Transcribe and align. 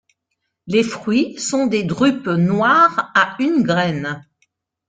Les 0.65 0.81
fruits 0.81 1.37
sont 1.37 1.67
des 1.67 1.83
drupes 1.83 2.25
noires 2.25 3.11
à 3.13 3.35
une 3.37 3.61
graine. 3.61 4.23